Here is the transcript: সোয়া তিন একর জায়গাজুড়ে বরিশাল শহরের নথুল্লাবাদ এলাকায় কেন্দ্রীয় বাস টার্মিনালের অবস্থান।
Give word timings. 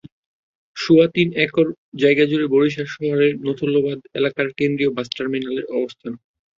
সোয়া 0.77 1.07
তিন 1.15 1.27
একর 1.45 1.67
জায়গাজুড়ে 2.01 2.45
বরিশাল 2.53 2.87
শহরের 2.95 3.33
নথুল্লাবাদ 3.45 3.99
এলাকায় 4.19 4.51
কেন্দ্রীয় 4.59 4.91
বাস 4.95 5.07
টার্মিনালের 5.15 5.65
অবস্থান। 5.77 6.13